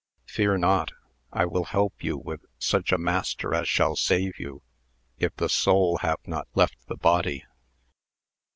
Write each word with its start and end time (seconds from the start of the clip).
fear 0.25 0.57
not, 0.57 0.93
I 1.31 1.45
will 1.45 1.65
help 1.65 2.03
you 2.03 2.17
with 2.17 2.41
such 2.57 2.91
a 2.91 2.97
master 2.97 3.53
as 3.53 3.69
shall 3.69 3.95
save 3.95 4.39
you 4.39 4.63
if 5.19 5.35
the 5.35 5.47
soul 5.47 5.97
have 5.99 6.17
not 6.25 6.47
left 6.55 6.87
the 6.87 6.97
body. 6.97 7.45